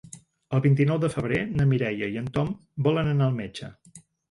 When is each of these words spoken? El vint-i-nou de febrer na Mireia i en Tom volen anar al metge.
El 0.57 0.61
vint-i-nou 0.65 0.99
de 1.03 1.09
febrer 1.17 1.41
na 1.59 1.67
Mireia 1.75 2.09
i 2.15 2.19
en 2.23 2.33
Tom 2.39 2.51
volen 2.91 3.15
anar 3.15 3.31
al 3.31 3.39
metge. 3.45 3.73